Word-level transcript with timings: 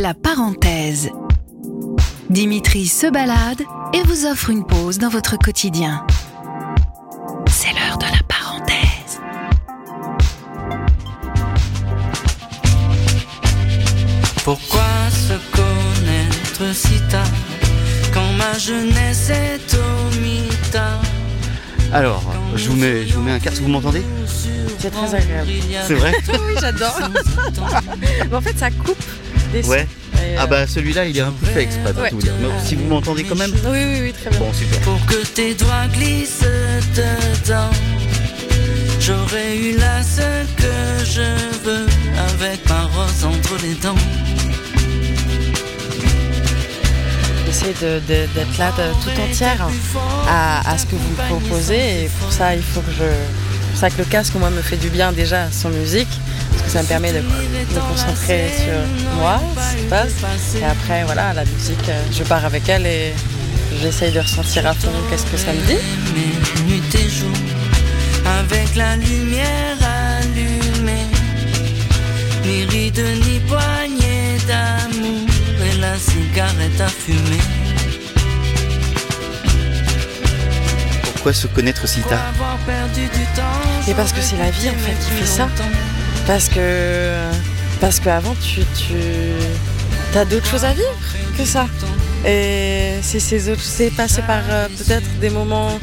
La 0.00 0.14
parenthèse. 0.14 1.10
Dimitri 2.30 2.86
se 2.86 3.08
balade 3.10 3.62
et 3.92 4.00
vous 4.04 4.26
offre 4.26 4.50
une 4.50 4.64
pause 4.64 4.98
dans 4.98 5.08
votre 5.08 5.36
quotidien. 5.36 6.06
C'est 7.48 7.72
l'heure 7.72 7.98
de 7.98 8.04
la 8.04 8.22
parenthèse. 8.28 9.20
Pourquoi 14.44 14.86
se 15.10 15.34
connaître 15.50 16.76
si 16.76 17.00
tard 17.10 17.26
quand 18.14 18.32
ma 18.34 18.56
jeunesse 18.56 19.30
est 19.30 19.74
au 19.74 20.20
mitard 20.20 21.02
Alors, 21.92 22.22
je 22.54 22.68
vous 22.68 22.76
mets, 22.76 23.04
je 23.04 23.14
vous 23.14 23.22
mets 23.22 23.32
un 23.32 23.40
casque, 23.40 23.62
vous 23.62 23.68
m'entendez? 23.68 24.04
C'est 24.78 24.90
très 24.90 25.12
agréable. 25.12 25.50
C'est 25.88 25.94
vrai? 25.94 26.12
Oui, 26.46 26.54
j'adore. 26.60 27.00
En 28.32 28.40
fait, 28.40 28.56
ça 28.56 28.70
coupe 28.70 29.02
Ouais. 29.66 29.86
Et, 30.14 30.18
euh, 30.18 30.36
Ah 30.40 30.46
bah 30.46 30.66
celui-là 30.66 31.04
il 31.06 31.16
est 31.16 31.20
un 31.22 31.30
peu 31.32 31.46
fait 31.46 31.62
exprès 31.62 31.92
pour 31.92 32.02
Ouais. 32.02 32.10
tout 32.10 32.16
vous 32.16 32.22
dire. 32.22 32.32
Mais 32.40 32.48
si 32.66 32.74
vous 32.74 32.84
m'entendez 32.86 33.24
quand 33.24 33.36
même 33.36 33.52
Oui, 33.64 33.78
oui, 33.84 33.98
oui, 34.02 34.12
très 34.12 34.30
bien. 34.30 34.38
Bon 34.40 34.52
super. 34.52 34.78
Pour 34.80 35.04
que 35.06 35.24
tes 35.26 35.54
doigts 35.54 35.86
glissent 35.92 36.44
dedans 36.94 37.70
J'aurais 39.00 39.56
eu 39.56 39.76
là 39.78 40.02
ce 40.02 40.44
que 40.56 41.04
je 41.04 41.64
veux 41.64 41.86
Avec 42.34 42.68
ma 42.68 42.82
rose 42.82 43.24
entre 43.24 43.56
les 43.62 43.74
dents 43.74 43.94
J'essaie 47.46 47.74
de- 47.80 48.00
de- 48.00 48.26
d'être 48.34 48.58
là 48.58 48.70
de- 48.72 48.92
tout 49.02 49.20
entière 49.20 49.66
à, 50.28 50.70
à 50.70 50.76
ce 50.78 50.84
que 50.86 50.94
vous 50.96 51.08
me 51.10 51.28
proposez. 51.28 52.04
Et 52.04 52.10
pour 52.20 52.30
ça, 52.30 52.54
il 52.54 52.62
faut 52.62 52.80
que 52.82 52.92
je. 52.92 53.04
Pour 53.78 53.88
ça 53.88 53.94
que 53.94 54.02
le 54.02 54.08
casque, 54.08 54.34
moi, 54.34 54.50
me 54.50 54.60
fait 54.60 54.76
du 54.76 54.90
bien 54.90 55.12
déjà 55.12 55.52
sans 55.52 55.68
musique. 55.68 56.08
Parce 56.50 56.62
que 56.64 56.68
ça 56.68 56.82
me 56.82 56.88
permet 56.88 57.12
de 57.12 57.20
me 57.20 57.80
concentrer 57.88 58.50
sur 58.56 59.14
moi, 59.20 59.40
ce 59.54 59.76
qui 59.76 59.82
se 59.84 59.88
passe. 59.88 60.56
Et 60.60 60.64
après, 60.64 61.04
voilà, 61.04 61.32
la 61.32 61.44
musique, 61.44 61.88
euh, 61.88 62.02
je 62.10 62.24
pars 62.24 62.44
avec 62.44 62.68
elle 62.68 62.84
et 62.86 63.14
j'essaye 63.80 64.10
de 64.10 64.18
ressentir 64.18 64.66
à 64.66 64.74
fond 64.74 64.90
qu'est-ce 65.08 65.26
que 65.26 65.36
ça 65.36 65.52
me 65.52 65.60
dit. 65.64 65.78
Avec 68.40 68.74
la 68.74 68.96
lumière 68.96 69.78
allumée 70.18 71.06
Ni 72.44 72.66
ni 72.66 72.90
d'amour 72.90 73.28
Et 75.64 75.78
la 75.78 75.96
cigarette 75.96 76.80
à 76.80 76.88
fumer 76.88 77.77
Pourquoi 81.18 81.32
se 81.32 81.48
connaître 81.48 81.88
si 81.88 82.00
tard? 82.02 82.32
Et 83.88 83.94
parce 83.94 84.12
que 84.12 84.20
c'est 84.20 84.36
la 84.36 84.50
vie, 84.50 84.68
en 84.68 84.78
fait, 84.78 84.94
qui 85.04 85.10
fait 85.10 85.26
ça. 85.26 85.48
Parce 86.28 86.48
que 86.48 87.12
parce 87.80 87.98
qu'avant 87.98 88.36
tu, 88.40 88.60
tu 88.76 90.16
as 90.16 90.24
d'autres 90.24 90.46
choses 90.46 90.64
à 90.64 90.72
vivre 90.72 90.86
que 91.36 91.44
ça. 91.44 91.66
Et 92.24 92.92
c'est 93.02 93.18
ces 93.18 93.48
autres, 93.48 93.64
c'est 93.64 93.90
passé 93.90 94.22
par 94.22 94.42
euh, 94.48 94.68
peut-être 94.68 95.08
des 95.20 95.30
moments 95.30 95.80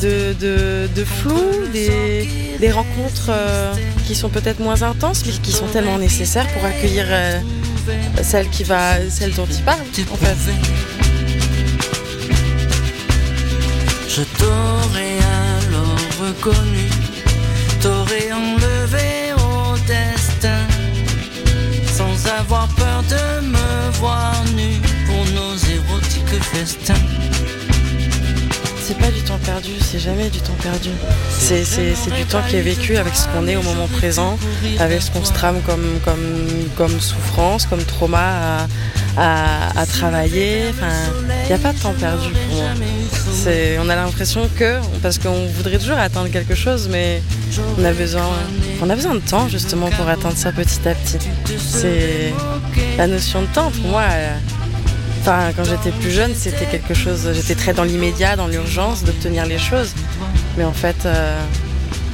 de, 0.00 0.32
de, 0.40 0.88
de 0.94 1.04
flou, 1.04 1.66
des, 1.74 2.26
des 2.58 2.70
rencontres 2.70 3.28
euh, 3.28 3.74
qui 4.06 4.14
sont 4.14 4.30
peut-être 4.30 4.60
moins 4.60 4.82
intenses, 4.82 5.24
mais 5.26 5.32
qui 5.32 5.52
sont 5.52 5.66
tellement 5.66 5.98
nécessaires 5.98 6.46
pour 6.54 6.64
accueillir 6.64 7.04
euh, 7.08 7.38
celle 8.22 8.48
qui 8.48 8.64
va, 8.64 8.94
celle 9.10 9.34
dont 9.34 9.46
il 9.50 9.62
parle. 9.62 9.80
En 10.10 10.16
fait. 10.16 10.99
Je 14.12 14.22
t'aurais 14.22 15.18
alors 15.62 15.96
reconnu, 16.20 16.90
t'aurais 17.80 18.32
enlevé 18.32 19.32
au 19.36 19.78
destin, 19.86 20.66
sans 21.86 22.26
avoir 22.40 22.66
peur 22.74 23.04
de 23.08 23.46
me 23.46 23.90
voir 24.00 24.34
nu 24.56 24.80
pour 25.06 25.24
nos 25.32 25.54
érotiques 25.56 26.42
festins. 26.42 26.94
C'est 28.82 28.98
pas 28.98 29.12
du 29.12 29.22
temps 29.22 29.38
perdu, 29.44 29.70
c'est 29.80 30.00
jamais 30.00 30.28
du 30.28 30.40
temps 30.40 30.58
perdu. 30.60 30.90
C'est, 31.30 31.62
du 32.10 32.24
temps 32.24 32.42
qui 32.48 32.56
est 32.56 32.62
vécu 32.62 32.96
avec 32.96 33.14
ce 33.14 33.28
qu'on 33.28 33.46
est 33.46 33.54
au 33.54 33.62
moment 33.62 33.86
présent, 33.86 34.36
avec 34.80 35.02
ce 35.02 35.12
qu'on 35.12 35.24
se 35.24 35.32
trame 35.32 35.60
comme, 35.62 36.00
comme, 36.04 36.48
comme 36.76 37.00
souffrance, 37.00 37.64
comme 37.64 37.84
trauma 37.84 38.18
à, 38.18 38.66
à, 39.16 39.80
à 39.80 39.86
travailler. 39.86 40.64
Enfin, 40.70 40.96
il 41.44 41.46
n'y 41.46 41.52
a 41.52 41.58
pas 41.58 41.72
de 41.72 41.78
temps 41.78 41.94
perdu 41.94 42.30
pour 42.32 42.56
moi. 42.56 42.70
On 43.82 43.88
a 43.88 43.96
l'impression 43.96 44.48
que, 44.58 44.78
parce 45.02 45.18
qu'on 45.18 45.46
voudrait 45.56 45.78
toujours 45.78 45.98
atteindre 45.98 46.28
quelque 46.28 46.54
chose, 46.54 46.88
mais 46.90 47.22
on 47.78 47.84
a 47.84 47.92
besoin, 47.92 49.14
de 49.14 49.20
temps 49.20 49.48
justement 49.48 49.88
pour 49.90 50.08
atteindre 50.08 50.36
ça 50.36 50.52
petit 50.52 50.86
à 50.86 50.94
petit. 50.94 51.18
C'est 51.58 52.32
la 52.98 53.06
notion 53.06 53.42
de 53.42 53.46
temps 53.46 53.70
pour 53.70 53.90
moi. 53.90 54.04
quand 55.24 55.64
j'étais 55.64 55.90
plus 56.00 56.10
jeune, 56.10 56.32
c'était 56.34 56.66
quelque 56.66 56.94
chose. 56.94 57.30
J'étais 57.32 57.54
très 57.54 57.72
dans 57.72 57.84
l'immédiat, 57.84 58.36
dans 58.36 58.46
l'urgence 58.46 59.04
d'obtenir 59.04 59.46
les 59.46 59.58
choses. 59.58 59.94
Mais 60.58 60.64
en 60.64 60.72
fait, 60.72 61.06
euh, 61.06 61.40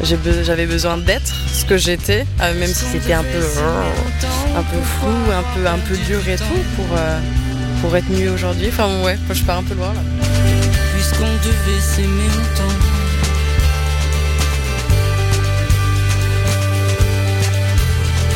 j'avais 0.03 0.67
besoin 0.67 0.97
d'être 0.99 1.35
ce 1.53 1.65
que 1.65 1.77
j'étais, 1.77 2.27
euh, 2.41 2.59
même 2.59 2.69
si 2.69 2.85
c'était 2.85 3.15
un 3.15 3.25
peu, 3.25 3.43
un 4.55 4.61
un 4.61 4.63
peu, 5.55 5.67
un 5.67 5.79
peu 5.79 5.97
dur 6.07 6.29
et 6.29 6.37
tout, 6.37 6.63
pour, 6.77 6.87
euh, 6.97 7.19
pour 7.81 7.97
être 7.97 8.11
mieux 8.11 8.31
aujourd'hui. 8.31 8.69
Enfin, 8.69 9.03
ouais, 9.03 9.19
je 9.33 9.43
pars 9.43 9.59
un 9.59 9.63
peu 9.63 9.75
loin 9.75 9.93
là. 9.93 10.01
Puisqu'on 11.09 11.35
devait 11.37 11.81
s'aimer. 11.81 12.29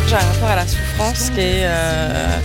J'ai 0.07 0.15
un 0.15 0.19
rapport 0.19 0.51
à 0.51 0.55
la 0.55 0.67
souffrance 0.69 1.31
qui 1.31 1.41
est. 1.41 1.65
euh, 1.65 2.39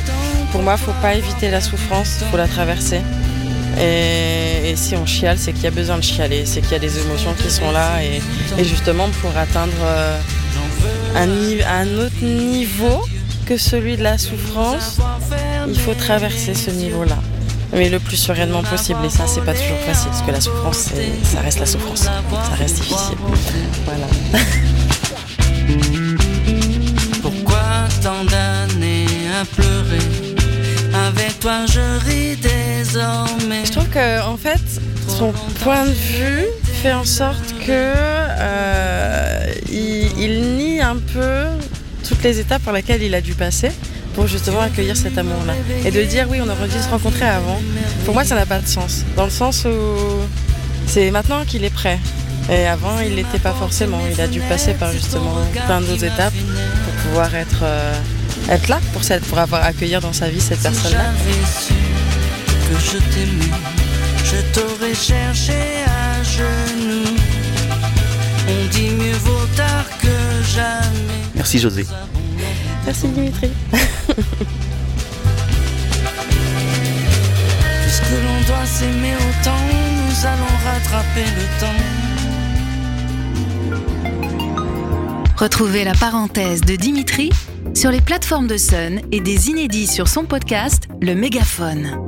pour 0.51 0.63
moi, 0.63 0.77
faut 0.77 0.93
pas 0.99 1.13
éviter 1.13 1.51
la 1.51 1.61
souffrance, 1.61 2.23
faut 2.31 2.37
la 2.37 2.47
traverser. 2.47 3.01
Et, 3.79 4.73
si 4.75 4.95
on 4.95 5.05
chiale, 5.05 5.37
c'est 5.37 5.53
qu'il 5.53 5.65
y 5.65 5.67
a 5.67 5.71
besoin 5.71 5.97
de 5.97 6.03
chialer, 6.03 6.47
c'est 6.47 6.61
qu'il 6.61 6.71
y 6.71 6.75
a 6.75 6.79
des 6.79 6.97
émotions 6.97 7.35
qui 7.35 7.51
sont 7.51 7.71
là. 7.71 8.01
Et, 8.03 8.63
justement, 8.63 9.09
pour 9.21 9.37
atteindre 9.37 9.73
euh, 9.83 10.19
un 11.15 11.97
autre 11.99 12.23
niveau 12.23 13.03
que 13.45 13.57
celui 13.57 13.95
de 13.95 14.01
la 14.01 14.17
souffrance, 14.17 14.97
il 15.67 15.79
faut 15.79 15.93
traverser 15.93 16.55
ce 16.55 16.71
niveau-là. 16.71 17.17
Mais 17.75 17.89
le 17.89 17.99
plus 17.99 18.15
sereinement 18.15 18.63
possible. 18.63 18.99
Et 19.05 19.09
ça, 19.09 19.27
c'est 19.27 19.43
pas 19.43 19.53
toujours 19.53 19.77
facile, 19.79 20.09
parce 20.09 20.21
que 20.21 20.31
la 20.31 20.41
souffrance, 20.41 20.89
ça 21.23 21.41
reste 21.41 21.59
la 21.59 21.65
souffrance. 21.65 22.03
Ça 22.03 22.21
reste 22.57 22.75
difficile. 22.75 23.17
Voilà. 23.85 24.07
Pourquoi 27.21 27.63
tant 28.01 28.23
d'années 28.23 29.05
à 29.41 29.45
pleurer 29.45 29.99
Avec 31.07 31.39
toi 31.39 31.65
je 31.65 31.79
ris 32.05 32.37
désormais 32.37 33.65
Je 33.65 33.71
trouve 33.71 33.89
que 33.89 34.21
en 34.23 34.37
fait, 34.37 34.61
son 35.07 35.33
point 35.63 35.85
de 35.85 35.91
vue 35.91 36.45
fait 36.81 36.93
en 36.93 37.03
sorte 37.03 37.53
que 37.65 37.71
euh, 37.71 39.53
il, 39.69 40.19
il 40.19 40.41
nie 40.55 40.81
un 40.81 40.97
peu 40.97 41.45
toutes 42.07 42.23
les 42.23 42.39
étapes 42.39 42.63
par 42.63 42.73
lesquelles 42.73 43.01
il 43.01 43.15
a 43.15 43.21
dû 43.21 43.33
passer 43.33 43.71
pour 44.15 44.27
justement 44.27 44.61
accueillir 44.61 44.95
cet 44.95 45.17
amour-là. 45.17 45.53
Et 45.85 45.91
de 45.91 46.01
dire 46.03 46.27
oui, 46.29 46.39
on 46.41 46.49
aurait 46.49 46.67
dû 46.67 46.79
se 46.81 46.89
rencontrer 46.89 47.25
avant. 47.25 47.61
Pour 48.05 48.13
moi, 48.13 48.23
ça 48.23 48.35
n'a 48.35 48.45
pas 48.45 48.59
de 48.59 48.67
sens. 48.67 49.03
Dans 49.15 49.25
le 49.25 49.31
sens 49.31 49.65
où 49.65 49.69
c'est 50.87 51.11
maintenant 51.11 51.43
qu'il 51.45 51.63
est 51.63 51.73
prêt. 51.73 51.99
Et 52.49 52.67
avant, 52.67 52.99
il 52.99 53.15
n'était 53.15 53.39
pas 53.39 53.53
forcément. 53.53 53.99
Il 54.11 54.21
a 54.21 54.27
dû 54.27 54.39
passer 54.41 54.73
par 54.73 54.91
justement 54.91 55.35
plein 55.65 55.81
d'autres 55.81 56.03
étapes 56.03 56.33
pour 56.85 56.93
pouvoir 57.03 57.33
être, 57.35 57.61
euh, 57.63 57.93
être 58.49 58.67
là, 58.67 58.79
pour, 58.93 59.03
cette, 59.03 59.23
pour 59.25 59.39
avoir 59.39 59.63
accueillir 59.63 59.99
dans 59.99 60.13
sa 60.13 60.29
vie 60.29 60.39
cette 60.41 60.61
personne-là. 60.61 61.05
j'avais 61.17 61.45
su 61.59 61.73
que 62.67 62.79
je 62.79 62.97
t'aimais, 63.13 63.57
je 64.23 64.59
t'aurais 64.59 64.95
cherché 64.95 65.53
à 65.87 66.23
genoux. 66.23 67.15
On 68.47 68.69
dit 68.69 68.89
mieux 68.89 69.17
vaut 69.23 69.47
tard 69.55 69.85
que 69.99 70.07
jamais. 70.55 71.21
Merci 71.35 71.59
José. 71.59 71.85
Merci 72.85 73.07
Dimitri. 73.07 73.49
Puisque 77.81 78.11
l'on 78.11 78.41
doit 78.47 78.65
s'aimer 78.65 79.15
autant, 79.15 79.61
nous 79.67 80.25
allons 80.25 80.55
rattraper 80.63 81.25
le 81.35 81.45
temps. 81.59 81.81
Retrouvez 85.37 85.83
la 85.83 85.93
parenthèse 85.93 86.61
de 86.61 86.75
Dimitri 86.75 87.29
sur 87.73 87.91
les 87.91 88.01
plateformes 88.01 88.47
de 88.47 88.57
Sun 88.57 89.01
et 89.11 89.19
des 89.19 89.49
inédits 89.49 89.87
sur 89.87 90.07
son 90.07 90.23
podcast 90.23 90.87
Le 91.01 91.13
Mégaphone. 91.15 92.07